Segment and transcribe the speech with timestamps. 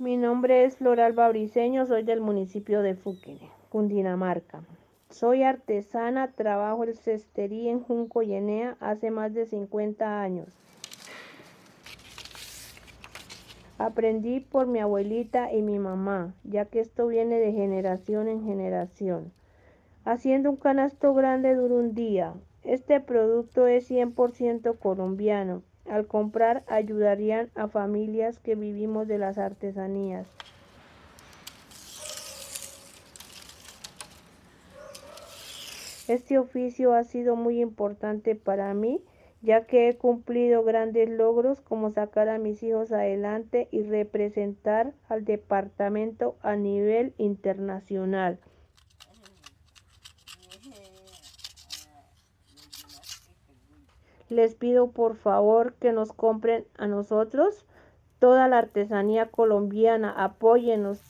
[0.00, 4.62] Mi nombre es Floral Babriceño, soy del municipio de Fuquene, Cundinamarca.
[5.10, 10.46] Soy artesana, trabajo en cestería en Junco y Enea hace más de 50 años.
[13.76, 19.32] Aprendí por mi abuelita y mi mamá, ya que esto viene de generación en generación.
[20.04, 22.34] Haciendo un canasto grande dura un día.
[22.62, 30.26] Este producto es 100% colombiano al comprar ayudarían a familias que vivimos de las artesanías.
[36.08, 39.02] Este oficio ha sido muy importante para mí,
[39.42, 45.26] ya que he cumplido grandes logros como sacar a mis hijos adelante y representar al
[45.26, 48.38] departamento a nivel internacional.
[54.28, 57.64] Les pido por favor que nos compren a nosotros
[58.18, 61.00] toda la artesanía colombiana, apóyenos.